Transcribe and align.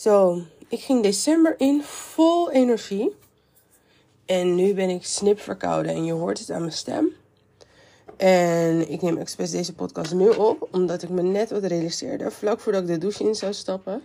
Zo, 0.00 0.42
ik 0.68 0.80
ging 0.80 1.02
december 1.02 1.54
in 1.58 1.82
vol 1.82 2.50
energie. 2.50 3.16
En 4.24 4.54
nu 4.54 4.74
ben 4.74 4.88
ik 4.88 5.04
snip 5.04 5.40
verkouden 5.40 5.92
en 5.92 6.04
je 6.04 6.12
hoort 6.12 6.38
het 6.38 6.50
aan 6.50 6.60
mijn 6.60 6.72
stem. 6.72 7.08
En 8.16 8.90
ik 8.90 9.02
neem 9.02 9.16
expres 9.16 9.50
deze 9.50 9.74
podcast 9.74 10.14
nu 10.14 10.28
op, 10.28 10.68
omdat 10.70 11.02
ik 11.02 11.08
me 11.08 11.22
net 11.22 11.50
wat 11.50 11.64
realiseerde, 11.64 12.30
vlak 12.30 12.60
voordat 12.60 12.82
ik 12.82 12.88
de 12.88 12.98
douche 12.98 13.24
in 13.24 13.34
zou 13.34 13.52
stappen. 13.52 14.02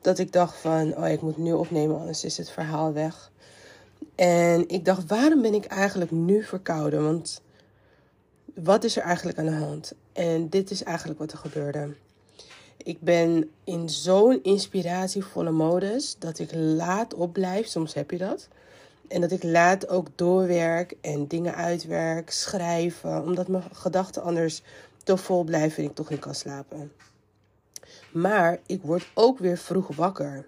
Dat 0.00 0.18
ik 0.18 0.32
dacht 0.32 0.56
van, 0.56 0.96
oh 0.96 1.08
ik 1.08 1.20
moet 1.20 1.36
nu 1.36 1.52
opnemen, 1.52 1.98
anders 1.98 2.24
is 2.24 2.36
het 2.36 2.50
verhaal 2.50 2.92
weg. 2.92 3.30
En 4.14 4.68
ik 4.68 4.84
dacht, 4.84 5.06
waarom 5.06 5.42
ben 5.42 5.54
ik 5.54 5.64
eigenlijk 5.64 6.10
nu 6.10 6.42
verkouden? 6.42 7.04
Want 7.04 7.42
wat 8.54 8.84
is 8.84 8.96
er 8.96 9.02
eigenlijk 9.02 9.38
aan 9.38 9.46
de 9.46 9.64
hand? 9.64 9.92
En 10.12 10.48
dit 10.48 10.70
is 10.70 10.82
eigenlijk 10.82 11.18
wat 11.18 11.32
er 11.32 11.38
gebeurde. 11.38 11.94
Ik 12.86 13.00
ben 13.00 13.50
in 13.64 13.88
zo'n 13.88 14.42
inspiratievolle 14.42 15.50
modus 15.50 16.16
dat 16.18 16.38
ik 16.38 16.50
laat 16.54 17.14
opblijf. 17.14 17.66
Soms 17.66 17.94
heb 17.94 18.10
je 18.10 18.18
dat. 18.18 18.48
En 19.08 19.20
dat 19.20 19.30
ik 19.30 19.42
laat 19.42 19.88
ook 19.88 20.06
doorwerk 20.14 20.96
en 21.00 21.26
dingen 21.26 21.54
uitwerk, 21.54 22.30
schrijven. 22.30 23.22
Omdat 23.22 23.48
mijn 23.48 23.62
gedachten 23.72 24.22
anders 24.22 24.62
te 25.04 25.16
vol 25.16 25.44
blijven 25.44 25.82
en 25.82 25.88
ik 25.88 25.94
toch 25.94 26.10
niet 26.10 26.20
kan 26.20 26.34
slapen. 26.34 26.92
Maar 28.12 28.58
ik 28.66 28.82
word 28.82 29.08
ook 29.14 29.38
weer 29.38 29.58
vroeg 29.58 29.96
wakker. 29.96 30.46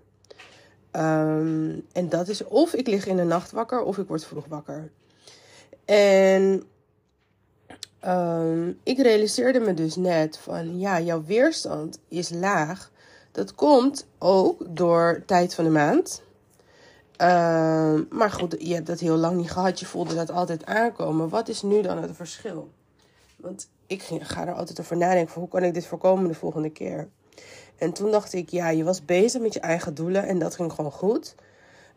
Um, 0.93 1.87
en 1.93 2.09
dat 2.09 2.29
is 2.29 2.45
of 2.45 2.75
ik 2.75 2.87
lig 2.87 3.07
in 3.07 3.17
de 3.17 3.25
nacht 3.25 3.51
wakker 3.51 3.83
of 3.83 3.99
ik 3.99 4.09
word 4.09 4.25
vroeg 4.25 4.47
wakker. 4.47 4.91
En 5.85 6.63
um, 8.07 8.79
ik 8.83 8.99
realiseerde 8.99 9.61
me 9.61 9.75
dus 9.75 9.97
net 9.97 10.39
van 10.39 10.79
ja, 10.79 11.01
jouw 11.01 11.25
weerstand 11.25 11.99
is 12.09 12.31
laag. 12.31 12.91
Dat 13.33 13.55
komt 13.55 14.07
ook 14.19 14.65
door 14.69 15.23
tijd 15.27 15.55
van 15.55 15.65
de 15.65 15.71
maand. 15.71 16.23
Um, 17.21 18.07
maar 18.11 18.31
goed, 18.31 18.57
je 18.59 18.75
hebt 18.75 18.87
dat 18.87 19.01
heel 19.01 19.17
lang 19.17 19.37
niet 19.37 19.51
gehad. 19.51 19.81
Je 19.81 19.87
voelde 19.87 20.15
dat 20.15 20.31
altijd 20.31 20.67
aankomen. 20.67 21.29
Wat 21.29 21.49
is 21.49 21.63
nu 21.63 21.83
dan 21.83 22.03
het 22.03 22.17
verschil? 22.17 22.71
Want 23.37 23.69
ik 23.87 24.03
ga 24.03 24.47
er 24.47 24.55
altijd 24.55 24.81
over 24.81 24.97
nadenken 24.97 25.33
van 25.33 25.43
hoe 25.43 25.51
kan 25.51 25.63
ik 25.63 25.75
dit 25.75 25.87
voorkomen 25.87 26.29
de 26.29 26.35
volgende 26.35 26.71
keer. 26.71 27.09
En 27.77 27.93
toen 27.93 28.11
dacht 28.11 28.33
ik, 28.33 28.49
ja, 28.49 28.69
je 28.69 28.85
was 28.85 29.05
bezig 29.05 29.41
met 29.41 29.55
je 29.55 29.61
eigen 29.61 29.95
doelen 29.95 30.27
en 30.27 30.39
dat 30.39 30.55
ging 30.55 30.73
gewoon 30.73 30.93
goed. 30.93 31.35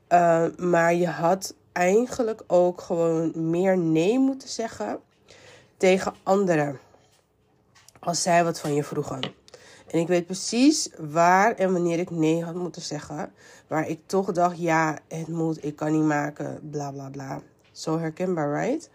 Uh, 0.09 0.45
maar 0.57 0.93
je 0.93 1.07
had 1.07 1.55
eigenlijk 1.71 2.43
ook 2.47 2.81
gewoon 2.81 3.49
meer 3.49 3.77
nee 3.77 4.19
moeten 4.19 4.49
zeggen 4.49 4.99
tegen 5.81 6.13
anderen. 6.23 6.79
Als 7.99 8.21
zij 8.21 8.43
wat 8.43 8.59
van 8.59 8.73
je 8.73 8.83
vroegen. 8.83 9.21
En 9.87 9.99
ik 9.99 10.07
weet 10.07 10.25
precies 10.25 10.89
waar 10.97 11.55
en 11.55 11.71
wanneer 11.71 11.99
ik 11.99 12.09
nee 12.09 12.43
had 12.43 12.55
moeten 12.55 12.81
zeggen. 12.81 13.33
Waar 13.67 13.89
ik 13.89 13.99
toch 14.05 14.31
dacht, 14.31 14.59
ja, 14.59 14.99
het 15.07 15.27
moet, 15.27 15.65
ik 15.65 15.75
kan 15.75 15.91
niet 15.91 16.03
maken, 16.03 16.69
bla 16.71 16.91
bla 16.91 17.09
bla. 17.09 17.41
Zo 17.71 17.99
herkenbaar, 17.99 18.61
right? 18.61 18.89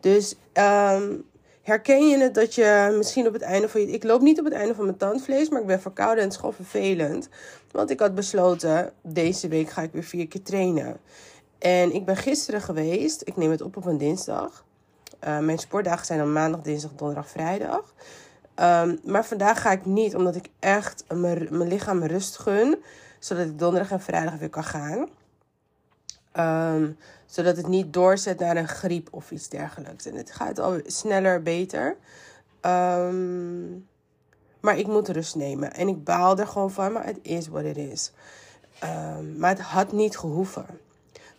Dus 0.00 0.34
um, 0.52 1.24
herken 1.62 2.08
je 2.08 2.18
het 2.18 2.34
dat 2.34 2.54
je 2.54 2.94
misschien 2.96 3.26
op 3.26 3.32
het 3.32 3.42
einde 3.42 3.68
van 3.68 3.80
je... 3.80 3.86
Ik 3.90 4.04
loop 4.04 4.20
niet 4.20 4.38
op 4.38 4.44
het 4.44 4.54
einde 4.54 4.74
van 4.74 4.84
mijn 4.84 4.96
tandvlees, 4.96 5.48
maar 5.48 5.60
ik 5.60 5.66
ben 5.66 5.80
verkouden 5.80 6.18
en 6.18 6.24
het 6.24 6.32
is 6.32 6.38
gewoon 6.38 6.54
vervelend. 6.54 7.28
Want 7.70 7.90
ik 7.90 8.00
had 8.00 8.14
besloten, 8.14 8.92
deze 9.02 9.48
week 9.48 9.70
ga 9.70 9.82
ik 9.82 9.92
weer 9.92 10.04
vier 10.04 10.28
keer 10.28 10.42
trainen. 10.42 11.00
En 11.58 11.94
ik 11.94 12.04
ben 12.04 12.16
gisteren 12.16 12.60
geweest, 12.60 13.22
ik 13.24 13.36
neem 13.36 13.50
het 13.50 13.62
op 13.62 13.76
op 13.76 13.84
een 13.84 13.98
dinsdag. 13.98 14.64
Uh, 15.24 15.38
mijn 15.38 15.58
sportdagen 15.58 16.06
zijn 16.06 16.18
dan 16.18 16.32
maandag, 16.32 16.60
dinsdag, 16.60 16.90
donderdag, 16.96 17.28
vrijdag. 17.28 17.94
Um, 18.56 19.00
maar 19.04 19.24
vandaag 19.24 19.60
ga 19.60 19.70
ik 19.70 19.86
niet, 19.86 20.14
omdat 20.14 20.36
ik 20.36 20.48
echt 20.58 21.04
mijn, 21.08 21.46
mijn 21.50 21.68
lichaam 21.68 22.02
rust 22.02 22.38
gun. 22.38 22.82
Zodat 23.18 23.46
ik 23.46 23.58
donderdag 23.58 23.90
en 23.90 24.00
vrijdag 24.00 24.38
weer 24.38 24.50
kan 24.50 24.64
gaan. 24.64 25.08
Um, 26.74 26.96
zodat 27.26 27.56
het 27.56 27.66
niet 27.66 27.92
doorzet 27.92 28.38
naar 28.38 28.56
een 28.56 28.68
griep 28.68 29.08
of 29.10 29.30
iets 29.30 29.48
dergelijks. 29.48 30.06
En 30.06 30.14
het 30.14 30.30
gaat 30.30 30.58
al 30.58 30.80
sneller 30.86 31.42
beter. 31.42 31.96
Um, 32.66 33.88
maar 34.60 34.78
ik 34.78 34.86
moet 34.86 35.08
rust 35.08 35.34
nemen. 35.34 35.72
En 35.72 35.88
ik 35.88 36.04
baal 36.04 36.38
er 36.38 36.46
gewoon 36.46 36.70
van, 36.70 36.92
maar 36.92 37.06
het 37.06 37.18
is 37.22 37.48
wat 37.48 37.64
het 37.64 37.76
is. 37.76 38.12
Maar 39.36 39.50
het 39.50 39.60
had 39.60 39.92
niet 39.92 40.18
gehoeven. 40.18 40.66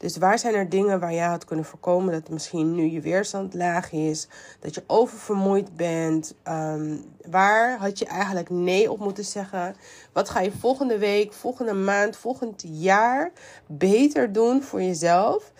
Dus 0.02 0.18
waar 0.18 0.40
zijn 0.40 0.54
er 0.54 0.70
dingen 0.70 1.00
waar 1.00 1.14
jij 1.14 1.28
had 1.28 1.46
kunnen 1.46 1.66
voorkomen 1.66 2.14
dat 2.14 2.30
misschien 2.30 2.76
nu 2.76 2.84
je 2.84 3.02
weerstand 3.02 3.54
laag 3.54 3.92
is, 3.92 4.28
dat 4.60 4.76
je 4.76 4.84
oververmoeid 4.88 5.76
bent? 5.76 6.36
Um, 6.48 7.04
waar 7.30 7.78
had 7.78 8.00
je 8.00 8.06
eigenlijk 8.06 8.50
nee 8.50 8.92
op 8.92 9.00
moeten 9.00 9.26
zeggen? 9.26 9.76
Wat 10.12 10.30
ga 10.30 10.40
je 10.40 10.52
volgende 10.52 10.98
week, 10.98 11.34
volgende 11.34 11.74
maand, 11.74 12.18
volgend 12.18 12.64
jaar 12.66 13.32
beter 13.66 14.34
doen 14.34 14.64
voor 14.64 14.82
jezelf? 14.82 15.52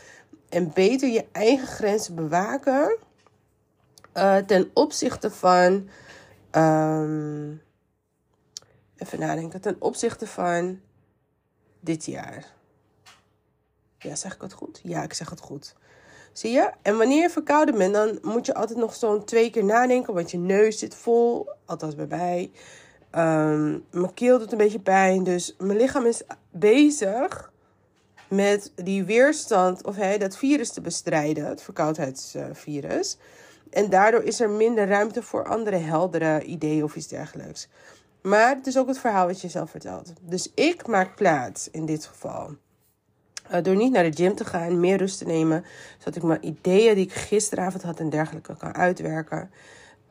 En 0.50 0.72
beter 0.74 1.10
je 1.10 1.26
eigen 1.32 1.68
grenzen 1.68 2.16
bewaken 2.16 2.98
uh, 4.18 4.38
ten 4.38 4.70
opzichte 4.74 5.32
van. 5.32 5.90
Um, 6.52 7.62
even 8.98 9.20
nadenken. 9.20 9.62
Ten 9.62 9.76
opzichte 9.80 10.28
van 10.28 10.80
dit 11.80 12.06
jaar. 12.06 12.60
Ja, 14.02 14.16
zeg 14.16 14.36
ik 14.36 14.42
het 14.42 14.54
goed? 14.54 14.80
Ja, 14.84 15.04
ik 15.04 15.14
zeg 15.14 15.30
het 15.30 15.40
goed. 15.40 15.76
Zie 16.34 16.52
je? 16.52 16.72
En 16.82 16.98
wanneer 16.98 17.22
je 17.22 17.30
verkouden 17.30 17.78
bent, 17.78 17.94
dan 17.94 18.20
moet 18.22 18.46
je 18.46 18.54
altijd 18.54 18.80
nog 18.80 18.96
zo'n 18.96 19.26
twee 19.26 19.50
keer 19.50 19.64
nadenken. 19.64 20.14
Want 20.14 20.32
je 20.32 20.38
neus 20.38 20.80
zit 20.80 20.96
vol. 20.96 21.50
Althans 21.66 21.96
bij 21.96 22.08
mij. 22.08 22.52
Um, 23.16 23.86
mijn 23.92 24.14
keel 24.14 24.40
doet 24.40 24.52
een 24.52 24.58
beetje 24.58 24.80
pijn. 24.80 25.24
Dus 25.24 25.56
mijn 25.58 25.78
lichaam 25.78 26.06
is 26.06 26.22
bezig 26.52 27.52
met 28.28 28.72
die 28.76 29.04
weerstand, 29.04 29.86
of 29.86 29.96
hey, 29.96 30.18
dat 30.18 30.38
virus 30.38 30.72
te 30.72 30.82
bestrijden. 30.82 31.46
Het 31.46 31.62
verkoudheidsvirus. 31.62 33.18
En 33.70 33.90
daardoor 33.90 34.24
is 34.24 34.40
er 34.40 34.50
minder 34.50 34.88
ruimte 34.88 35.24
voor 35.24 35.48
andere 35.48 35.78
heldere 35.78 36.44
ideeën 36.44 36.84
of 36.84 36.96
iets 36.96 37.08
dergelijks. 37.08 37.68
Maar 38.22 38.56
het 38.56 38.68
is 38.68 38.78
ook 38.78 38.88
het 38.88 39.00
verhaal 39.00 39.28
wat 39.28 39.42
je 39.42 39.48
zelf 39.50 39.70
vertelt. 39.70 40.14
Dus 40.22 40.52
ik 40.56 40.88
maak 40.88 41.16
plaats 41.16 41.70
in 41.70 41.86
dit 41.86 42.06
geval. 42.06 42.56
Uh, 43.52 43.64
door 43.64 43.76
niet 43.76 43.92
naar 43.92 44.04
de 44.04 44.24
gym 44.24 44.36
te 44.36 44.46
gaan, 44.46 44.80
meer 44.80 44.98
rust 44.98 45.18
te 45.18 45.26
nemen. 45.26 45.66
Zodat 45.98 46.16
ik 46.16 46.24
mijn 46.24 46.46
ideeën 46.46 46.96
die 46.96 47.06
ik 47.06 47.14
gisteravond 47.14 47.84
had 47.84 48.00
en 48.00 48.10
dergelijke 48.10 48.56
kan 48.58 48.76
uitwerken. 48.76 49.52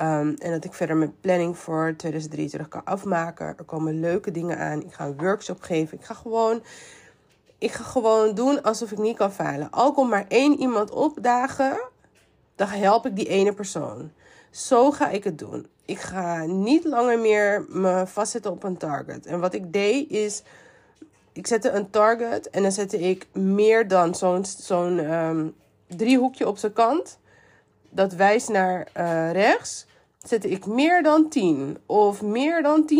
Um, 0.00 0.34
en 0.38 0.50
dat 0.50 0.64
ik 0.64 0.74
verder 0.74 0.96
mijn 0.96 1.14
planning 1.20 1.58
voor 1.58 1.94
2023 1.96 2.68
kan 2.68 2.84
afmaken. 2.84 3.46
Er 3.46 3.64
komen 3.64 4.00
leuke 4.00 4.30
dingen 4.30 4.58
aan. 4.58 4.82
Ik 4.82 4.92
ga 4.92 5.04
een 5.04 5.16
workshop 5.16 5.62
geven. 5.62 5.98
Ik 5.98 6.04
ga 6.04 6.14
gewoon, 6.14 6.62
ik 7.58 7.72
ga 7.72 7.84
gewoon 7.84 8.34
doen 8.34 8.62
alsof 8.62 8.92
ik 8.92 8.98
niet 8.98 9.16
kan 9.16 9.32
falen. 9.32 9.70
Al 9.70 9.92
komt 9.92 10.10
maar 10.10 10.24
één 10.28 10.58
iemand 10.60 10.90
opdagen, 10.90 11.80
dan 12.54 12.68
help 12.68 13.06
ik 13.06 13.16
die 13.16 13.28
ene 13.28 13.52
persoon. 13.52 14.10
Zo 14.50 14.90
ga 14.90 15.08
ik 15.08 15.24
het 15.24 15.38
doen. 15.38 15.66
Ik 15.84 16.00
ga 16.00 16.44
niet 16.44 16.84
langer 16.84 17.18
meer 17.18 17.64
me 17.68 18.06
vastzetten 18.06 18.50
op 18.50 18.62
een 18.62 18.76
target. 18.76 19.26
En 19.26 19.40
wat 19.40 19.54
ik 19.54 19.72
deed 19.72 20.10
is 20.10 20.42
ik 21.32 21.46
zette 21.46 21.70
een 21.70 21.90
target 21.90 22.50
en 22.50 22.62
dan 22.62 22.72
zette 22.72 22.98
ik 22.98 23.26
meer 23.32 23.88
dan 23.88 24.14
zo'n 24.14 24.44
zo'n 24.44 25.12
um, 25.12 25.54
driehoekje 25.86 26.48
op 26.48 26.58
zijn 26.58 26.72
kant. 26.72 27.18
Dat 27.90 28.12
wijst 28.12 28.48
naar 28.48 28.88
uh, 28.96 29.32
rechts. 29.32 29.86
Zette 30.18 30.48
ik 30.48 30.66
meer 30.66 31.02
dan 31.02 31.28
10 31.28 31.78
of 31.86 32.22
meer 32.22 32.62
dan 32.62 32.90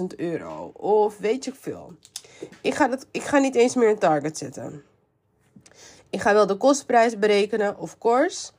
10.000 0.00 0.06
euro 0.16 0.70
of 0.74 1.18
weet 1.18 1.44
je 1.44 1.52
veel. 1.54 1.92
Ik 2.60 2.74
ga, 2.74 2.88
dat, 2.88 3.06
ik 3.10 3.22
ga 3.22 3.38
niet 3.38 3.54
eens 3.54 3.74
meer 3.74 3.88
een 3.88 3.98
target 3.98 4.38
zetten. 4.38 4.82
Ik 6.10 6.20
ga 6.20 6.32
wel 6.32 6.46
de 6.46 6.56
kostprijs 6.56 7.18
berekenen, 7.18 7.78
of 7.78 7.98
course. 7.98 8.50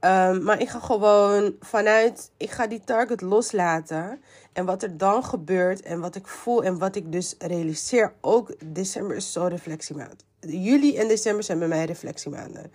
Um, 0.00 0.42
maar 0.42 0.60
ik 0.60 0.68
ga 0.68 0.78
gewoon 0.78 1.54
vanuit, 1.60 2.30
ik 2.36 2.50
ga 2.50 2.66
die 2.66 2.80
target 2.84 3.20
loslaten. 3.20 4.20
En 4.52 4.64
wat 4.64 4.82
er 4.82 4.96
dan 4.96 5.24
gebeurt 5.24 5.82
en 5.82 6.00
wat 6.00 6.14
ik 6.14 6.26
voel 6.26 6.64
en 6.64 6.78
wat 6.78 6.96
ik 6.96 7.12
dus 7.12 7.34
realiseer. 7.38 8.12
Ook 8.20 8.54
december 8.64 9.16
is 9.16 9.32
zo'n 9.32 9.48
reflectiemaand. 9.48 10.24
Juli 10.40 10.96
en 10.96 11.08
december 11.08 11.44
zijn 11.44 11.58
bij 11.58 11.68
mij 11.68 11.84
reflectiemaanden. 11.84 12.72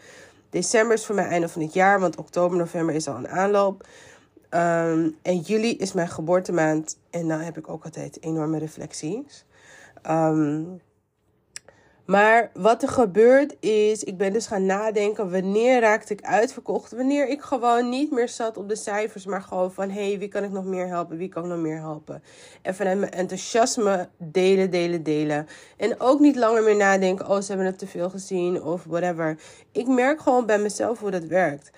December 0.50 0.94
is 0.96 1.06
voor 1.06 1.16
mij 1.16 1.28
einde 1.28 1.50
van 1.50 1.62
het 1.62 1.74
jaar, 1.74 2.00
want 2.00 2.16
oktober, 2.16 2.58
november 2.58 2.96
is 2.96 3.08
al 3.08 3.16
een 3.16 3.30
aanloop. 3.30 3.88
Um, 4.50 5.18
en 5.22 5.40
juli 5.40 5.78
is 5.78 5.94
mijn 5.94 6.10
geboortemaand 6.10 6.98
en 7.10 7.28
dan 7.28 7.40
heb 7.40 7.58
ik 7.58 7.70
ook 7.70 7.84
altijd 7.84 8.22
enorme 8.22 8.58
reflecties. 8.58 9.46
Um, 10.10 10.82
maar 12.14 12.50
wat 12.54 12.82
er 12.82 12.90
gebeurt 12.90 13.56
is, 13.60 14.04
ik 14.04 14.18
ben 14.18 14.34
dus 14.34 14.48
gaan 14.48 14.66
nadenken 14.66 15.32
wanneer 15.32 15.80
raakte 15.80 16.14
ik 16.14 16.22
uitverkocht. 16.22 16.92
Wanneer 16.92 17.28
ik 17.28 17.42
gewoon 17.42 17.90
niet 17.90 18.12
meer 18.12 18.30
zat 18.30 18.58
op 18.58 18.70
de 18.70 18.76
cijfers, 18.76 19.26
maar 19.26 19.42
gewoon 19.42 19.72
van 19.72 19.90
hé, 19.90 20.08
hey, 20.08 20.20
wie 20.20 20.28
kan 20.28 20.44
ik 20.44 20.52
nog 20.52 20.66
meer 20.66 20.88
helpen? 20.88 21.18
Wie 21.18 21.30
kan 21.30 21.44
ik 21.44 21.50
nog 21.50 21.58
meer 21.60 21.80
helpen? 21.80 22.24
En 22.62 22.76
vanuit 22.76 23.00
mijn 23.00 23.12
enthousiasme 23.12 24.10
delen, 24.18 24.70
delen, 24.70 25.04
delen. 25.04 25.48
En 25.78 26.00
ook 26.00 26.20
niet 26.20 26.36
langer 26.36 26.64
meer 26.64 26.76
nadenken, 26.76 27.30
oh 27.30 27.40
ze 27.42 27.48
hebben 27.48 27.66
het 27.66 27.78
te 27.78 27.88
veel 27.88 28.10
gezien 28.10 28.64
of 28.64 28.84
whatever. 28.84 29.38
Ik 29.72 29.88
merk 29.88 30.22
gewoon 30.22 30.46
bij 30.46 30.60
mezelf 30.60 31.00
hoe 31.00 31.12
dat 31.12 31.24
werkt. 31.24 31.72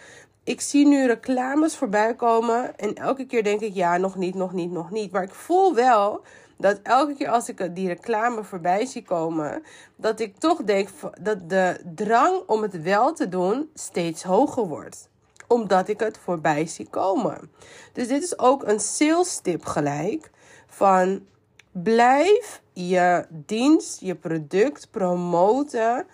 Ik 0.45 0.61
zie 0.61 0.87
nu 0.87 1.07
reclames 1.07 1.75
voorbij 1.75 2.15
komen. 2.15 2.77
En 2.77 2.95
elke 2.95 3.25
keer 3.25 3.43
denk 3.43 3.61
ik, 3.61 3.73
ja, 3.73 3.97
nog 3.97 4.15
niet, 4.15 4.35
nog 4.35 4.53
niet, 4.53 4.71
nog 4.71 4.91
niet. 4.91 5.11
Maar 5.11 5.23
ik 5.23 5.33
voel 5.33 5.73
wel 5.73 6.21
dat 6.57 6.79
elke 6.83 7.13
keer 7.13 7.29
als 7.29 7.49
ik 7.49 7.75
die 7.75 7.87
reclame 7.87 8.43
voorbij 8.43 8.85
zie 8.85 9.03
komen, 9.03 9.63
dat 9.95 10.19
ik 10.19 10.37
toch 10.37 10.63
denk 10.63 10.89
dat 11.21 11.49
de 11.49 11.81
drang 11.95 12.43
om 12.47 12.61
het 12.61 12.81
wel 12.81 13.13
te 13.13 13.29
doen 13.29 13.69
steeds 13.73 14.23
hoger 14.23 14.67
wordt. 14.67 15.09
Omdat 15.47 15.87
ik 15.87 15.99
het 15.99 16.17
voorbij 16.17 16.65
zie 16.67 16.87
komen. 16.89 17.51
Dus 17.93 18.07
dit 18.07 18.23
is 18.23 18.39
ook 18.39 18.63
een 18.63 18.79
sales 18.79 19.39
tip 19.39 19.65
gelijk. 19.65 20.31
Van 20.67 21.25
blijf 21.71 22.61
je 22.73 23.25
dienst, 23.29 23.99
je 24.01 24.15
product 24.15 24.87
promoten. 24.91 26.05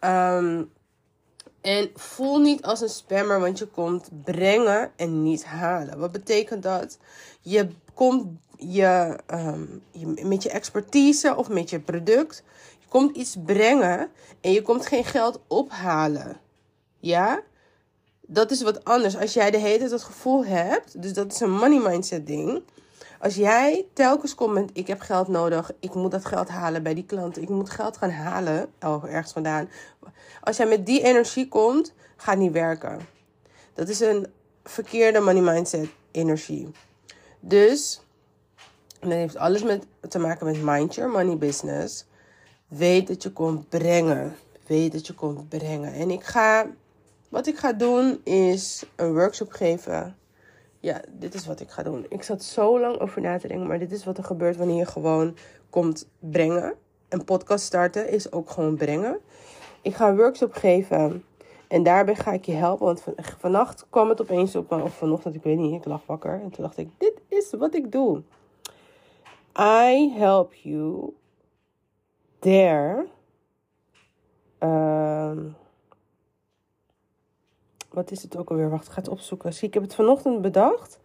Um, 0.00 0.72
en 1.64 1.90
voel 1.94 2.38
niet 2.38 2.62
als 2.62 2.80
een 2.80 2.88
spammer, 2.88 3.40
want 3.40 3.58
je 3.58 3.66
komt 3.66 4.08
brengen 4.24 4.92
en 4.96 5.22
niet 5.22 5.44
halen. 5.44 5.98
Wat 5.98 6.12
betekent 6.12 6.62
dat? 6.62 6.98
Je 7.40 7.68
komt 7.94 8.26
je, 8.56 9.18
um, 9.32 9.82
je, 9.90 10.06
met 10.06 10.42
je 10.42 10.50
expertise 10.50 11.36
of 11.36 11.48
met 11.48 11.70
je 11.70 11.80
product, 11.80 12.42
je 12.80 12.88
komt 12.88 13.16
iets 13.16 13.36
brengen 13.44 14.10
en 14.40 14.52
je 14.52 14.62
komt 14.62 14.86
geen 14.86 15.04
geld 15.04 15.40
ophalen. 15.46 16.40
Ja? 16.98 17.42
Dat 18.20 18.50
is 18.50 18.62
wat 18.62 18.84
anders. 18.84 19.16
Als 19.16 19.32
jij 19.32 19.50
de 19.50 19.58
hele 19.58 19.78
tijd 19.78 19.90
het 19.90 20.02
gevoel 20.02 20.44
hebt, 20.44 21.02
dus 21.02 21.12
dat 21.12 21.32
is 21.32 21.40
een 21.40 21.52
money 21.52 21.80
mindset 21.88 22.26
ding. 22.26 22.62
Als 23.18 23.34
jij 23.34 23.86
telkens 23.92 24.34
komt 24.34 24.52
met 24.52 24.70
ik 24.72 24.86
heb 24.86 25.00
geld 25.00 25.28
nodig, 25.28 25.70
ik 25.80 25.94
moet 25.94 26.10
dat 26.10 26.24
geld 26.24 26.48
halen 26.48 26.82
bij 26.82 26.94
die 26.94 27.04
klant, 27.04 27.38
ik 27.38 27.48
moet 27.48 27.70
geld 27.70 27.96
gaan 27.96 28.10
halen, 28.10 28.72
oh, 28.80 29.04
ergens 29.04 29.32
vandaan. 29.32 29.68
Als 30.40 30.56
jij 30.56 30.66
met 30.66 30.86
die 30.86 31.02
energie 31.02 31.48
komt, 31.48 31.92
gaat 32.16 32.36
niet 32.36 32.52
werken. 32.52 33.00
Dat 33.74 33.88
is 33.88 34.00
een 34.00 34.26
verkeerde 34.64 35.20
money 35.20 35.42
mindset 35.42 35.88
energie. 36.10 36.70
Dus, 37.40 38.00
dat 39.00 39.10
heeft 39.10 39.36
alles 39.36 39.62
met, 39.62 39.86
te 40.08 40.18
maken 40.18 40.46
met 40.46 40.62
mind 40.62 40.94
your 40.94 41.10
money 41.10 41.36
business. 41.36 42.06
Weet 42.68 43.06
dat 43.06 43.22
je 43.22 43.32
komt 43.32 43.68
brengen. 43.68 44.36
Weet 44.66 44.92
dat 44.92 45.06
je 45.06 45.14
komt 45.14 45.48
brengen. 45.48 45.92
En 45.92 46.10
ik 46.10 46.24
ga, 46.24 46.66
wat 47.28 47.46
ik 47.46 47.58
ga 47.58 47.72
doen 47.72 48.20
is 48.24 48.84
een 48.96 49.12
workshop 49.12 49.52
geven 49.52 50.16
ja, 50.84 51.00
dit 51.12 51.34
is 51.34 51.46
wat 51.46 51.60
ik 51.60 51.70
ga 51.70 51.82
doen. 51.82 52.06
Ik 52.08 52.22
zat 52.22 52.42
zo 52.42 52.80
lang 52.80 52.98
over 52.98 53.20
na 53.20 53.38
te 53.38 53.48
denken, 53.48 53.66
maar 53.66 53.78
dit 53.78 53.92
is 53.92 54.04
wat 54.04 54.18
er 54.18 54.24
gebeurt 54.24 54.56
wanneer 54.56 54.76
je 54.76 54.86
gewoon 54.86 55.36
komt 55.70 56.08
brengen. 56.18 56.74
Een 57.08 57.24
podcast 57.24 57.64
starten 57.64 58.10
is 58.10 58.32
ook 58.32 58.50
gewoon 58.50 58.76
brengen. 58.76 59.18
Ik 59.82 59.94
ga 59.94 60.08
een 60.08 60.16
workshop 60.16 60.52
geven 60.52 61.24
en 61.68 61.82
daarbij 61.82 62.14
ga 62.14 62.32
ik 62.32 62.44
je 62.44 62.52
helpen. 62.52 62.86
Want 62.86 63.02
van, 63.02 63.14
vannacht 63.38 63.86
kwam 63.90 64.08
het 64.08 64.20
opeens 64.20 64.56
op 64.56 64.70
me, 64.70 64.82
of 64.82 64.94
vanochtend, 64.94 65.34
ik 65.34 65.42
weet 65.42 65.58
niet, 65.58 65.74
ik 65.74 65.84
lag 65.84 66.06
wakker. 66.06 66.32
En 66.32 66.50
toen 66.50 66.64
dacht 66.64 66.78
ik, 66.78 66.88
dit 66.98 67.20
is 67.28 67.50
wat 67.58 67.74
ik 67.74 67.92
doe. 67.92 68.22
I 69.58 70.12
help 70.16 70.54
you 70.54 71.12
there. 72.38 73.06
Um, 74.60 75.56
wat 77.94 78.10
is 78.10 78.22
het 78.22 78.36
ook 78.36 78.50
alweer? 78.50 78.70
Wacht, 78.70 78.86
ik 78.86 78.92
ga 78.92 79.00
het 79.00 79.08
opzoeken. 79.08 79.52
Ik 79.60 79.74
heb 79.74 79.82
het 79.82 79.94
vanochtend 79.94 80.42
bedacht. 80.42 81.00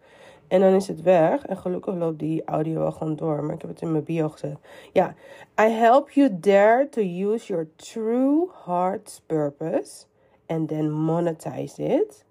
En 0.48 0.60
dan 0.60 0.72
is 0.72 0.88
het 0.88 1.02
weg. 1.02 1.46
En 1.46 1.56
gelukkig 1.56 1.94
loopt 1.94 2.18
die 2.18 2.44
audio 2.44 2.78
wel 2.78 2.92
gewoon 2.92 3.16
door. 3.16 3.44
Maar 3.44 3.54
ik 3.54 3.60
heb 3.60 3.70
het 3.70 3.80
in 3.80 3.92
mijn 3.92 4.04
bio 4.04 4.28
gezet. 4.28 4.58
Ja. 4.92 5.14
I 5.60 5.68
help 5.68 6.10
you 6.10 6.38
dare 6.40 6.88
to 6.88 7.00
use 7.00 7.46
your 7.46 7.68
true 7.76 8.48
heart's 8.64 9.20
purpose. 9.26 10.04
And 10.46 10.68
then 10.68 10.90
monetize 10.90 11.82
it. 11.82 12.24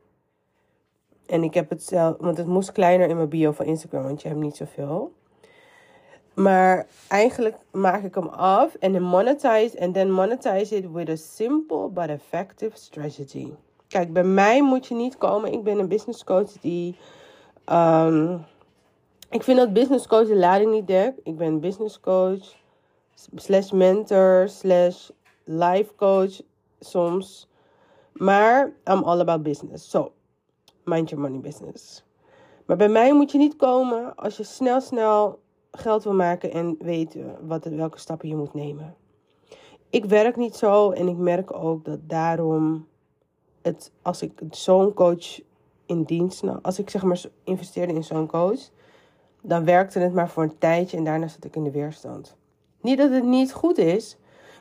En 1.26 1.44
ik 1.44 1.54
heb 1.54 1.70
het 1.70 1.84
zelf... 1.84 2.16
Want 2.20 2.38
het 2.38 2.48
moest 2.48 2.72
kleiner 2.72 3.10
in 3.10 3.16
mijn 3.16 3.30
bio 3.30 3.52
van 3.52 3.66
Instagram. 3.66 4.04
Want 4.04 4.22
je 4.22 4.28
hebt 4.28 4.40
niet 4.40 4.56
zoveel. 4.56 5.14
Maar 6.34 6.88
eigenlijk 7.08 7.56
maak 7.72 8.04
ik 8.04 8.16
hem 8.16 8.28
af. 8.28 8.76
En 8.76 8.94
dan 8.94 9.02
monetize. 9.02 9.80
And 9.80 9.94
then 9.94 10.12
monetize 10.12 10.76
it 10.76 10.92
with 10.92 11.10
a 11.10 11.16
simple 11.16 11.90
but 11.90 12.08
effective 12.08 12.78
strategy. 12.78 13.52
Kijk, 13.90 14.14
bij 14.14 14.24
mij 14.24 14.62
moet 14.62 14.88
je 14.88 14.96
niet 14.96 15.18
komen. 15.18 15.54
Ik 15.54 15.64
ben 15.64 15.80
een 15.80 15.88
business 15.88 16.24
coach 16.24 16.52
die. 16.52 16.96
Um, 17.72 18.46
ik 19.30 19.44
vind 19.44 19.58
dat 19.58 19.74
business 19.74 20.08
coach 20.08 20.28
de 20.28 20.36
lading 20.36 20.72
niet 20.72 20.88
dek. 20.88 21.14
Ik 21.24 21.38
ben 21.38 21.60
business 21.60 22.00
coach, 22.00 22.56
slash 23.36 23.72
mentor, 23.72 24.50
slash 24.50 25.10
life 25.44 25.96
coach 25.96 26.42
soms. 26.80 27.48
Maar 28.14 28.74
I'm 28.86 29.04
all 29.04 29.20
about 29.20 29.44
business. 29.44 29.90
So, 29.90 30.12
mind 30.84 31.10
your 31.10 31.24
money 31.24 31.40
business. 31.40 32.04
Maar 32.66 32.78
bij 32.78 32.90
mij 32.90 33.14
moet 33.14 33.32
je 33.32 33.38
niet 33.38 33.56
komen 33.56 34.16
als 34.16 34.38
je 34.38 34.44
snel, 34.44 34.82
snel 34.82 35.40
geld 35.72 36.04
wil 36.04 36.14
maken 36.14 36.52
en 36.52 36.76
weet 36.80 37.18
wat, 37.42 37.64
welke 37.66 38.00
stappen 38.00 38.28
je 38.28 38.36
moet 38.36 38.54
nemen. 38.54 38.96
Ik 39.90 40.06
werk 40.06 40.36
niet 40.36 40.56
zo 40.56 40.92
en 40.92 41.08
ik 41.08 41.18
merk 41.18 41.54
ook 41.54 41.86
dat 41.86 42.00
daarom 42.02 42.88
het, 43.62 43.92
als 44.02 44.22
ik 44.22 44.32
zo'n 44.50 44.94
coach 44.94 45.42
in 45.86 46.04
dienst, 46.04 46.44
nou, 46.44 46.60
als 46.62 46.80
ik 46.80 46.90
zeg 46.90 47.04
maar 47.04 47.22
investeerde 47.44 47.94
in 47.94 48.04
zo'n 48.04 48.28
coach, 48.28 48.60
dan 49.42 49.66
werkte 49.66 50.00
het 50.00 50.14
maar 50.14 50.30
voor 50.30 50.44
een 50.44 50.58
tijdje 50.58 50.98
en 50.98 51.04
daarna 51.04 51.28
zat 51.28 51.44
ik 51.44 51.56
in 51.56 51.64
de 51.64 51.72
weerstand. 51.72 52.38
Niet 52.82 52.98
dat 52.98 53.12
het 53.12 53.24
niet 53.24 53.54
goed 53.54 53.78
is, 53.78 54.18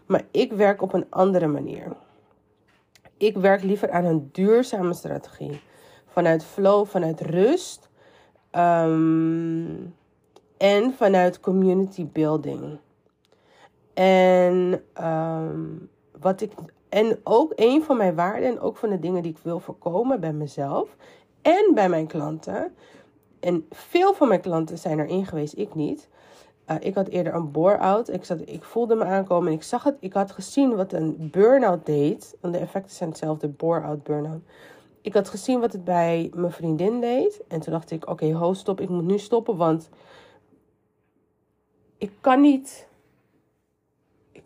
maar 0.06 0.24
ik 0.30 0.52
werk 0.52 0.82
op 0.82 0.92
een 0.92 1.06
andere 1.10 1.46
manier. 1.46 1.96
Ik 3.16 3.36
werk 3.36 3.62
liever 3.62 3.90
aan 3.90 4.04
een 4.04 4.28
duurzame 4.32 4.94
strategie. 4.94 5.60
Vanuit 6.06 6.44
flow, 6.44 6.86
vanuit 6.86 7.20
rust 7.20 7.88
um, 8.52 9.94
en 10.56 10.92
vanuit 10.92 11.40
community 11.40 12.06
building. 12.06 12.78
En 13.94 14.82
um, 15.04 15.90
wat 16.20 16.40
ik 16.40 16.52
en 16.88 17.20
ook 17.22 17.52
een 17.56 17.82
van 17.82 17.96
mijn 17.96 18.14
waarden 18.14 18.48
en 18.48 18.60
ook 18.60 18.76
van 18.76 18.88
de 18.88 18.98
dingen 18.98 19.22
die 19.22 19.30
ik 19.30 19.38
wil 19.42 19.60
voorkomen 19.60 20.20
bij 20.20 20.32
mezelf 20.32 20.96
en 21.42 21.70
bij 21.74 21.88
mijn 21.88 22.06
klanten. 22.06 22.74
En 23.40 23.66
veel 23.70 24.14
van 24.14 24.28
mijn 24.28 24.40
klanten 24.40 24.78
zijn 24.78 25.00
erin 25.00 25.26
geweest, 25.26 25.56
ik 25.56 25.74
niet. 25.74 26.08
Uh, 26.70 26.76
ik 26.80 26.94
had 26.94 27.08
eerder 27.08 27.34
een 27.34 27.50
bore-out. 27.50 28.08
Ik, 28.08 28.24
zat, 28.24 28.40
ik 28.44 28.62
voelde 28.62 28.94
me 28.94 29.04
aankomen 29.04 29.48
en 29.48 29.54
ik 29.54 29.62
zag 29.62 29.84
het. 29.84 29.96
Ik 30.00 30.12
had 30.12 30.32
gezien 30.32 30.76
wat 30.76 30.92
een 30.92 31.28
burn-out 31.32 31.86
deed. 31.86 32.36
Want 32.40 32.54
de 32.54 32.60
effecten 32.60 32.96
zijn 32.96 33.08
hetzelfde, 33.08 33.48
bore-out, 33.48 34.02
burn-out. 34.02 34.40
Ik 35.00 35.14
had 35.14 35.28
gezien 35.28 35.60
wat 35.60 35.72
het 35.72 35.84
bij 35.84 36.30
mijn 36.34 36.52
vriendin 36.52 37.00
deed. 37.00 37.40
En 37.48 37.60
toen 37.60 37.72
dacht 37.72 37.90
ik, 37.90 38.02
oké, 38.02 38.12
okay, 38.12 38.32
ho, 38.32 38.52
stop. 38.52 38.80
Ik 38.80 38.88
moet 38.88 39.04
nu 39.04 39.18
stoppen, 39.18 39.56
want 39.56 39.88
ik 41.98 42.12
kan 42.20 42.40
niet 42.40 42.88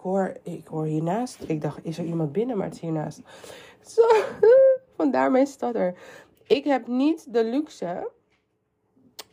hoor, 0.02 0.36
ik 0.42 0.66
hoor 0.66 0.84
hiernaast. 0.84 1.38
Ik 1.46 1.60
dacht, 1.60 1.84
is 1.84 1.98
er 1.98 2.04
iemand 2.04 2.32
binnen? 2.32 2.56
Maar 2.56 2.66
het 2.66 2.74
is 2.74 2.80
hiernaast. 2.80 3.20
Zo, 3.86 4.02
vandaar 4.96 5.30
mijn 5.30 5.46
stutter. 5.46 5.94
Ik 6.46 6.64
heb 6.64 6.86
niet 6.86 7.32
de 7.32 7.44
luxe. 7.44 8.10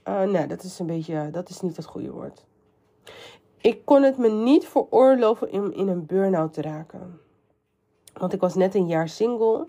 Uh, 0.07 0.21
nee, 0.21 0.47
dat 0.47 0.63
is 0.63 0.79
een 0.79 0.85
beetje, 0.85 1.29
dat 1.31 1.49
is 1.49 1.61
niet 1.61 1.75
het 1.75 1.85
goede 1.85 2.11
woord. 2.11 2.45
Ik 3.61 3.85
kon 3.85 4.03
het 4.03 4.17
me 4.17 4.29
niet 4.29 4.65
veroorloven 4.65 5.51
in, 5.51 5.73
in 5.73 5.87
een 5.87 6.05
burn-out 6.05 6.53
te 6.53 6.61
raken. 6.61 7.19
Want 8.13 8.33
ik 8.33 8.39
was 8.39 8.55
net 8.55 8.75
een 8.75 8.87
jaar 8.87 9.09
single. 9.09 9.67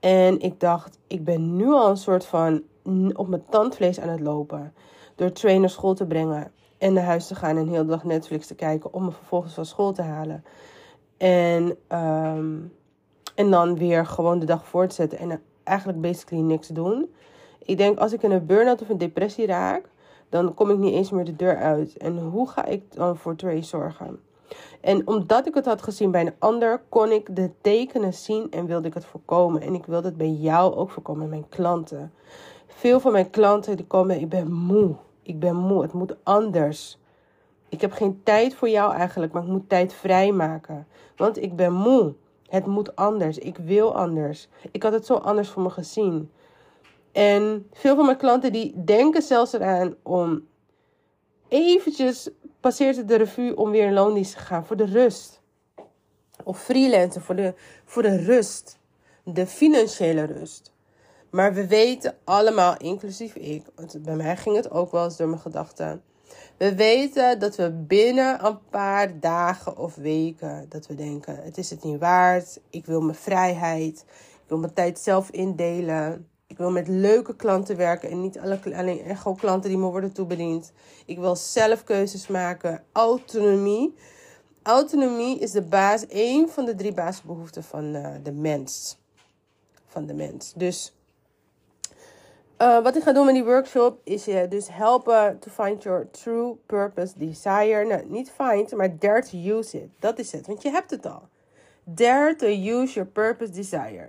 En 0.00 0.40
ik 0.40 0.60
dacht, 0.60 0.98
ik 1.06 1.24
ben 1.24 1.56
nu 1.56 1.66
al 1.66 1.90
een 1.90 1.96
soort 1.96 2.24
van 2.24 2.62
op 3.12 3.28
mijn 3.28 3.44
tandvlees 3.50 4.00
aan 4.00 4.08
het 4.08 4.20
lopen. 4.20 4.74
Door 5.14 5.32
trainer 5.32 5.70
school 5.70 5.94
te 5.94 6.06
brengen 6.06 6.52
en 6.80 6.92
naar 6.92 7.04
huis 7.04 7.26
te 7.26 7.34
gaan 7.34 7.56
en 7.56 7.68
heel 7.68 7.82
de 7.82 7.90
dag 7.90 8.04
Netflix 8.04 8.46
te 8.46 8.54
kijken 8.54 8.92
om 8.92 9.04
me 9.04 9.10
vervolgens 9.10 9.54
van 9.54 9.64
school 9.64 9.92
te 9.92 10.02
halen. 10.02 10.44
En, 11.16 11.76
ehm, 11.86 12.56
en 13.34 13.50
dan 13.50 13.76
weer 13.76 14.06
gewoon 14.06 14.38
de 14.38 14.46
dag 14.46 14.66
voortzetten 14.66 15.18
en 15.18 15.42
eigenlijk 15.64 16.00
basically 16.00 16.42
niks 16.42 16.68
doen. 16.68 17.14
Ik 17.64 17.76
denk 17.76 17.98
als 17.98 18.12
ik 18.12 18.22
in 18.22 18.30
een 18.30 18.46
burn-out 18.46 18.82
of 18.82 18.88
een 18.88 18.98
depressie 18.98 19.46
raak, 19.46 19.88
dan 20.28 20.54
kom 20.54 20.70
ik 20.70 20.78
niet 20.78 20.94
eens 20.94 21.10
meer 21.10 21.24
de 21.24 21.36
deur 21.36 21.56
uit. 21.56 21.96
En 21.96 22.18
hoe 22.18 22.48
ga 22.48 22.64
ik 22.64 22.92
dan 22.92 23.16
voor 23.16 23.36
Trey 23.36 23.62
zorgen? 23.62 24.20
En 24.80 25.06
omdat 25.06 25.46
ik 25.46 25.54
het 25.54 25.64
had 25.64 25.82
gezien 25.82 26.10
bij 26.10 26.20
een 26.20 26.34
ander, 26.38 26.82
kon 26.88 27.10
ik 27.10 27.36
de 27.36 27.50
tekenen 27.60 28.14
zien 28.14 28.50
en 28.50 28.66
wilde 28.66 28.88
ik 28.88 28.94
het 28.94 29.04
voorkomen. 29.04 29.62
En 29.62 29.74
ik 29.74 29.86
wilde 29.86 30.08
het 30.08 30.16
bij 30.16 30.30
jou 30.30 30.74
ook 30.74 30.90
voorkomen, 30.90 31.28
mijn 31.28 31.48
klanten. 31.48 32.12
Veel 32.66 33.00
van 33.00 33.12
mijn 33.12 33.30
klanten 33.30 33.76
die 33.76 33.86
komen, 33.86 34.20
ik 34.20 34.28
ben 34.28 34.52
moe. 34.52 34.96
Ik 35.22 35.38
ben 35.38 35.56
moe. 35.56 35.82
Het 35.82 35.92
moet 35.92 36.16
anders. 36.22 36.98
Ik 37.68 37.80
heb 37.80 37.92
geen 37.92 38.20
tijd 38.22 38.54
voor 38.54 38.68
jou 38.68 38.94
eigenlijk, 38.94 39.32
maar 39.32 39.42
ik 39.42 39.48
moet 39.48 39.68
tijd 39.68 39.92
vrijmaken. 39.92 40.86
Want 41.16 41.42
ik 41.42 41.56
ben 41.56 41.72
moe. 41.72 42.14
Het 42.48 42.66
moet 42.66 42.96
anders. 42.96 43.38
Ik 43.38 43.56
wil 43.56 43.96
anders. 43.96 44.48
Ik 44.70 44.82
had 44.82 44.92
het 44.92 45.06
zo 45.06 45.14
anders 45.14 45.48
voor 45.48 45.62
me 45.62 45.70
gezien. 45.70 46.30
En 47.12 47.68
veel 47.72 47.96
van 47.96 48.04
mijn 48.04 48.16
klanten 48.16 48.52
die 48.52 48.84
denken 48.84 49.22
zelfs 49.22 49.52
eraan 49.52 49.94
om 50.02 50.46
eventjes 51.48 52.30
passeert 52.60 52.96
het 52.96 53.08
de 53.08 53.16
revue 53.16 53.56
om 53.56 53.70
weer 53.70 53.86
in 53.86 53.92
loondienst 53.92 54.32
te 54.32 54.38
gaan 54.38 54.66
voor 54.66 54.76
de 54.76 54.84
rust. 54.84 55.40
Of 56.44 56.62
freelancen 56.62 57.22
voor 57.22 57.36
de, 57.36 57.54
voor 57.84 58.02
de 58.02 58.16
rust. 58.16 58.78
De 59.24 59.46
financiële 59.46 60.24
rust. 60.24 60.72
Maar 61.30 61.54
we 61.54 61.66
weten 61.66 62.16
allemaal, 62.24 62.76
inclusief 62.76 63.34
ik, 63.34 63.64
want 63.74 64.02
bij 64.02 64.16
mij 64.16 64.36
ging 64.36 64.56
het 64.56 64.70
ook 64.70 64.90
wel 64.90 65.04
eens 65.04 65.16
door 65.16 65.28
mijn 65.28 65.40
gedachten. 65.40 66.02
We 66.56 66.74
weten 66.74 67.38
dat 67.38 67.56
we 67.56 67.70
binnen 67.70 68.44
een 68.46 68.58
paar 68.70 69.20
dagen 69.20 69.78
of 69.78 69.94
weken 69.94 70.66
dat 70.68 70.86
we 70.86 70.94
denken: 70.94 71.42
het 71.42 71.58
is 71.58 71.70
het 71.70 71.84
niet 71.84 71.98
waard. 71.98 72.60
Ik 72.70 72.86
wil 72.86 73.00
mijn 73.00 73.16
vrijheid. 73.16 74.04
Ik 74.32 74.46
wil 74.46 74.58
mijn 74.58 74.72
tijd 74.72 74.98
zelf 74.98 75.30
indelen. 75.30 76.28
Ik 76.46 76.58
wil 76.58 76.70
met 76.70 76.88
leuke 76.88 77.36
klanten 77.36 77.76
werken 77.76 78.10
en 78.10 78.20
niet 78.20 78.38
alleen 78.38 79.00
echo-klanten 79.00 79.70
die 79.70 79.78
me 79.78 79.86
worden 79.86 80.12
toebediend. 80.12 80.72
Ik 81.06 81.18
wil 81.18 81.36
zelf 81.36 81.84
keuzes 81.84 82.26
maken. 82.26 82.82
Autonomie. 82.92 83.94
Autonomie 84.62 85.38
is 85.38 85.50
de 85.50 85.62
baas, 85.62 86.06
één 86.06 86.48
van 86.48 86.64
de 86.64 86.74
drie 86.74 86.94
basisbehoeften 86.94 87.64
van 87.64 87.96
uh, 87.96 88.14
de 88.22 88.32
mens. 88.32 88.98
Van 89.86 90.06
de 90.06 90.14
mens. 90.14 90.52
Dus 90.56 90.94
uh, 92.62 92.82
wat 92.82 92.96
ik 92.96 93.02
ga 93.02 93.12
doen 93.12 93.24
met 93.24 93.34
die 93.34 93.44
workshop 93.44 94.00
is 94.04 94.24
je 94.24 94.48
dus 94.48 94.68
helpen 94.70 95.38
to 95.38 95.50
find 95.50 95.82
your 95.82 96.10
true 96.10 96.56
purpose 96.66 97.12
desire. 97.16 97.84
Nou, 97.84 98.04
niet 98.06 98.30
find, 98.30 98.72
maar 98.72 98.98
dare 98.98 99.22
to 99.22 99.38
use 99.38 99.76
it. 99.76 99.88
Dat 99.98 100.18
is 100.18 100.32
het, 100.32 100.46
want 100.46 100.62
je 100.62 100.70
hebt 100.70 100.90
het 100.90 101.06
al. 101.06 101.22
Dare 101.84 102.36
to 102.36 102.46
use 102.46 102.94
your 102.94 103.08
purpose 103.08 103.52
desire. 103.52 104.08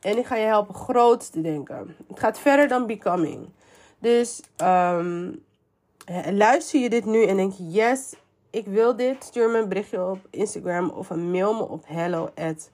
En 0.00 0.18
ik 0.18 0.26
ga 0.26 0.36
je 0.36 0.46
helpen 0.46 0.74
groot 0.74 1.32
te 1.32 1.40
denken. 1.40 1.96
Het 2.08 2.20
gaat 2.20 2.38
verder 2.38 2.68
dan 2.68 2.86
becoming. 2.86 3.48
Dus 3.98 4.42
um, 4.62 5.42
luister 6.30 6.80
je 6.80 6.90
dit 6.90 7.04
nu 7.04 7.24
en 7.24 7.36
denk 7.36 7.52
je, 7.52 7.70
yes, 7.70 8.14
ik 8.50 8.66
wil 8.66 8.96
dit. 8.96 9.24
Stuur 9.24 9.50
me 9.50 9.58
een 9.58 9.68
berichtje 9.68 10.04
op 10.04 10.18
Instagram 10.30 10.90
of 10.90 11.10
een 11.10 11.30
mail 11.30 11.54
me 11.54 11.68
op 11.68 11.84
hello 11.86 12.30
at 12.34 12.70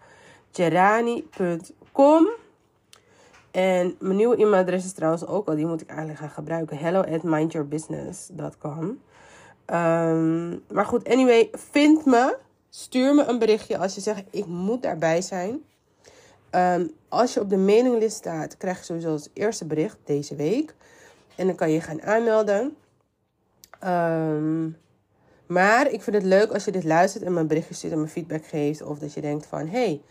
en 3.50 3.96
mijn 3.98 4.16
nieuwe 4.16 4.36
e-mailadres 4.36 4.84
is 4.84 4.92
trouwens 4.92 5.26
ook 5.26 5.48
al, 5.48 5.54
die 5.54 5.66
moet 5.66 5.80
ik 5.80 5.88
eigenlijk 5.88 6.18
gaan 6.18 6.30
gebruiken. 6.30 6.78
Hello 6.78 7.00
at 7.00 7.22
mindyourbusiness.com. 7.22 8.84
Um, 8.84 8.98
ehm, 9.66 10.50
maar 10.74 10.84
goed, 10.84 11.08
anyway, 11.08 11.48
vind 11.52 12.04
me. 12.04 12.36
Stuur 12.70 13.14
me 13.14 13.24
een 13.24 13.38
berichtje 13.38 13.78
als 13.78 13.94
je 13.94 14.00
zegt, 14.00 14.22
ik 14.30 14.46
moet 14.46 14.82
daarbij 14.82 15.22
zijn. 15.22 15.62
Ehm, 16.50 16.86
als 17.08 17.34
je 17.34 17.40
op 17.40 17.50
de 17.50 17.56
mailinglist 17.56 18.16
staat, 18.16 18.56
krijg 18.56 18.78
je 18.78 18.84
sowieso 18.84 19.12
het 19.12 19.30
eerste 19.32 19.64
bericht 19.64 19.98
deze 20.04 20.34
week. 20.34 20.74
En 21.36 21.46
dan 21.46 21.56
kan 21.56 21.70
je 21.70 21.80
gaan 21.80 22.02
aanmelden. 22.02 22.76
Ehm, 23.80 24.68
maar 25.46 25.90
ik 25.90 26.02
vind 26.02 26.16
het 26.16 26.24
leuk 26.24 26.52
als 26.52 26.64
je 26.64 26.70
dit 26.70 26.84
luistert 26.84 27.24
en 27.24 27.36
een 27.36 27.46
berichtje 27.46 27.74
stuurt 27.74 27.92
en 27.92 28.00
me 28.00 28.08
feedback 28.08 28.46
geeft. 28.46 28.82
Of 28.82 28.98
dat 28.98 29.12
je 29.12 29.20
denkt 29.20 29.46
van, 29.46 29.68
hey, 29.68 30.02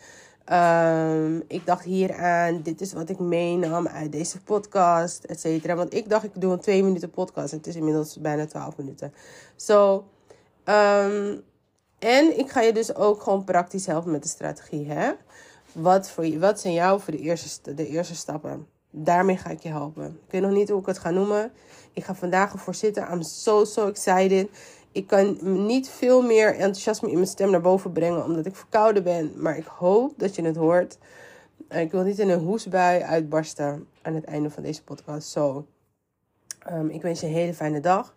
Um, 0.52 1.44
ik 1.48 1.66
dacht 1.66 1.84
hier 1.84 2.16
aan, 2.16 2.62
dit 2.62 2.82
is 2.82 2.94
wat 2.94 3.10
ik 3.10 3.20
meenam 3.20 3.88
uit 3.88 4.12
deze 4.12 4.42
podcast, 4.42 5.24
et 5.24 5.40
cetera. 5.40 5.76
Want 5.76 5.94
ik 5.94 6.10
dacht, 6.10 6.24
ik 6.24 6.32
doe 6.42 6.54
een 6.54 6.60
twee 6.60 6.84
minuten 6.84 7.10
podcast. 7.10 7.52
En 7.52 7.58
het 7.58 7.68
is 7.68 7.76
inmiddels 7.76 8.18
bijna 8.20 8.46
twaalf 8.46 8.78
minuten. 8.78 9.14
Zo. 9.56 10.08
um, 10.66 11.42
en 12.00 12.40
ik 12.40 12.50
ga 12.50 12.62
je 12.62 12.74
dus 12.74 12.96
ook 12.96 13.22
gewoon 13.22 13.44
praktisch 13.44 13.86
helpen 13.86 14.12
met 14.12 14.24
de 14.24 14.30
strategie. 14.30 14.92
Hè? 14.92 15.12
Wat, 15.72 16.10
voor 16.10 16.26
je, 16.26 16.40
wat 16.40 16.60
zijn 16.60 16.74
jouw 16.74 17.00
voor 17.00 17.14
de 17.14 17.20
eerste, 17.20 17.74
de 17.74 17.88
eerste 17.88 18.16
stappen? 18.16 18.68
Daarmee 18.92 19.38
ga 19.38 19.50
ik 19.50 19.60
je 19.60 19.70
helpen. 19.70 20.06
Ik 20.26 20.32
weet 20.32 20.42
nog 20.42 20.52
niet 20.52 20.70
hoe 20.70 20.80
ik 20.80 20.86
het 20.86 21.00
ga 21.00 21.10
noemen. 21.10 21.52
Ik 21.94 22.04
ga 22.04 22.16
vandaag 22.16 22.54
ervoor 22.54 22.76
zitten. 22.76 23.08
I'm 23.12 23.22
so, 23.22 23.66
so 23.66 23.88
excited. 23.88 24.50
Ik 24.92 25.08
kan 25.08 25.38
niet 25.66 25.90
veel 25.90 26.22
meer 26.22 26.54
enthousiasme 26.54 27.10
in 27.10 27.16
mijn 27.16 27.28
stem 27.28 27.52
naar 27.52 27.62
boven 27.62 27.92
brengen 27.92 28.24
omdat 28.24 28.46
ik 28.46 28.56
verkouden 28.56 29.04
ben. 29.04 29.34
Maar 29.36 29.58
ik 29.58 29.66
hoop 29.66 30.14
dat 30.18 30.36
je 30.36 30.42
het 30.42 30.56
hoort. 30.56 30.98
Ik 31.70 31.92
wil 31.92 32.04
niet 32.04 32.20
in 32.20 32.30
een 32.30 32.40
hoesbui 32.40 33.02
uitbarsten 33.02 33.88
aan 34.02 34.16
het 34.16 34.24
einde 34.24 34.50
van 34.50 34.64
deze 34.64 34.84
podcast. 34.84 35.30
Zo, 35.30 35.66
ehm, 36.60 36.88
ik 36.88 37.02
wens 37.02 37.20
je 37.20 37.28
een 37.28 37.34
hele 37.34 37.54
fijne 37.54 37.80
dag. 37.80 38.16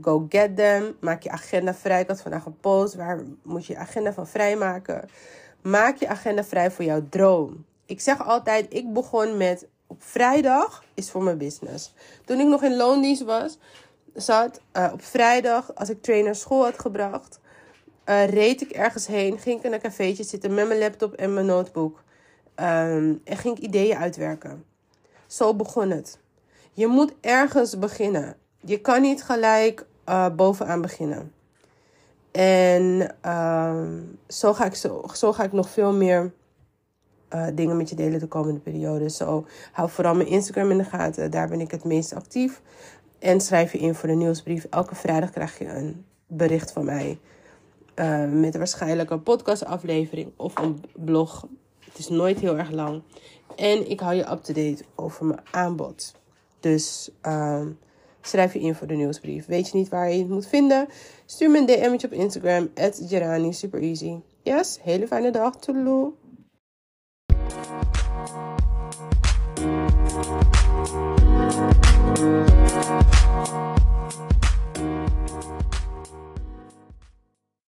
Go 0.00 0.26
get 0.28 0.56
them. 0.56 0.96
Maak 1.00 1.22
je 1.22 1.30
agenda 1.30 1.74
vrij. 1.74 2.00
Ik 2.00 2.08
had 2.08 2.22
vandaag 2.22 2.46
een 2.46 2.60
post. 2.60 2.94
Waar 2.94 3.22
moet 3.42 3.66
je 3.66 3.72
je 3.72 3.78
agenda 3.78 4.12
van 4.12 4.26
vrijmaken? 4.26 5.08
Maak 5.62 5.96
je 5.96 6.08
agenda 6.08 6.44
vrij 6.44 6.70
voor 6.70 6.84
jouw 6.84 7.06
droom. 7.08 7.64
Ik 7.86 8.00
zeg 8.00 8.26
altijd, 8.26 8.66
ik 8.74 8.92
begon 8.92 9.36
met 9.36 9.66
op 9.86 10.02
vrijdag 10.02 10.84
is 10.94 11.10
voor 11.10 11.22
mijn 11.22 11.38
business. 11.38 11.94
Toen 12.24 12.40
ik 12.40 12.46
nog 12.46 12.62
in 12.62 12.76
loondienst 12.76 13.22
was, 13.22 13.58
zat. 14.16 14.60
Uh, 14.72 14.90
op 14.92 15.02
vrijdag, 15.02 15.74
als 15.74 15.90
ik 15.90 16.02
trainer 16.02 16.34
school 16.34 16.64
had 16.64 16.78
gebracht, 16.78 17.40
uh, 18.06 18.28
reed 18.28 18.60
ik 18.60 18.70
ergens 18.70 19.06
heen. 19.06 19.38
Ging 19.38 19.58
ik 19.58 19.64
in 19.64 19.72
een 19.72 19.80
cafeetje 19.80 20.24
zitten 20.24 20.54
met 20.54 20.66
mijn 20.66 20.78
laptop 20.80 21.12
en 21.12 21.34
mijn 21.34 21.46
notebook. 21.46 22.04
Um, 22.60 23.20
en 23.24 23.36
ging 23.36 23.56
ik 23.56 23.62
ideeën 23.62 23.96
uitwerken. 23.96 24.64
Zo 25.26 25.54
begon 25.54 25.90
het. 25.90 26.18
Je 26.72 26.86
moet 26.86 27.12
ergens 27.20 27.78
beginnen. 27.78 28.36
Je 28.60 28.80
kan 28.80 29.02
niet 29.02 29.24
gelijk 29.24 29.86
uh, 30.08 30.28
bovenaan 30.28 30.80
beginnen. 30.80 31.32
En 32.32 33.14
uh, 33.26 33.82
zo, 34.28 34.54
ga 34.54 34.64
ik 34.64 34.74
zo, 34.74 35.04
zo 35.14 35.32
ga 35.32 35.42
ik 35.44 35.52
nog 35.52 35.68
veel 35.70 35.92
meer 35.92 36.32
dingen 37.54 37.76
met 37.76 37.88
je 37.88 37.96
delen 37.96 38.20
de 38.20 38.26
komende 38.26 38.60
periode. 38.60 39.10
Zo 39.10 39.46
hou 39.72 39.90
vooral 39.90 40.14
mijn 40.14 40.28
Instagram 40.28 40.70
in 40.70 40.78
de 40.78 40.84
gaten. 40.84 41.30
Daar 41.30 41.48
ben 41.48 41.60
ik 41.60 41.70
het 41.70 41.84
meest 41.84 42.14
actief. 42.14 42.62
En 43.26 43.40
schrijf 43.40 43.72
je 43.72 43.78
in 43.78 43.94
voor 43.94 44.08
de 44.08 44.14
nieuwsbrief. 44.14 44.66
Elke 44.70 44.94
vrijdag 44.94 45.30
krijg 45.30 45.58
je 45.58 45.68
een 45.68 46.04
bericht 46.26 46.72
van 46.72 46.84
mij. 46.84 47.18
Uh, 47.94 48.24
met 48.30 48.56
waarschijnlijk 48.56 49.10
een 49.10 49.22
podcastaflevering 49.22 50.32
of 50.36 50.58
een 50.58 50.84
blog. 50.94 51.46
Het 51.84 51.98
is 51.98 52.08
nooit 52.08 52.40
heel 52.40 52.58
erg 52.58 52.70
lang. 52.70 53.02
En 53.56 53.90
ik 53.90 54.00
hou 54.00 54.14
je 54.14 54.30
up-to-date 54.30 54.84
over 54.94 55.24
mijn 55.24 55.40
aanbod. 55.50 56.14
Dus 56.60 57.10
uh, 57.22 57.66
schrijf 58.20 58.52
je 58.52 58.60
in 58.60 58.74
voor 58.74 58.86
de 58.86 58.94
nieuwsbrief. 58.94 59.46
Weet 59.46 59.70
je 59.70 59.76
niet 59.76 59.88
waar 59.88 60.10
je 60.10 60.18
het 60.18 60.28
moet 60.28 60.46
vinden? 60.46 60.88
Stuur 61.24 61.50
me 61.50 61.58
een 61.58 61.66
DM'tje 61.66 62.06
op 62.06 62.12
Instagram. 62.12 62.70
Gerani, 63.06 63.52
super 63.52 63.82
easy. 63.82 64.14
Yes, 64.42 64.78
hele 64.82 65.06
fijne 65.06 65.30
dag. 65.30 65.56
Toedeloe. 65.56 66.12